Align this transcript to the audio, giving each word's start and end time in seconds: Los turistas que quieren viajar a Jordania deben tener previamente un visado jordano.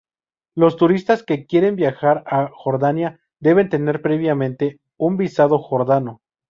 Los 0.55 0.77
turistas 0.77 1.21
que 1.21 1.45
quieren 1.45 1.75
viajar 1.75 2.23
a 2.25 2.49
Jordania 2.51 3.19
deben 3.39 3.69
tener 3.69 4.01
previamente 4.01 4.79
un 4.97 5.15
visado 5.15 5.59
jordano. 5.59 6.21